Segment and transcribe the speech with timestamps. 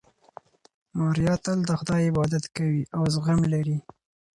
[0.97, 3.77] ماریا تل د خدای عبادت کوي او زغم لري.